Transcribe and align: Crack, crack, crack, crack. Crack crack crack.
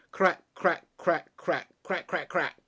Crack, 0.11 0.41
crack, 0.55 0.87
crack, 0.97 1.29
crack. 1.37 1.67
Crack 1.83 2.07
crack 2.07 2.27
crack. 2.27 2.55